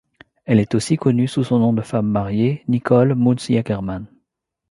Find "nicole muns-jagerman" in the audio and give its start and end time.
2.67-4.07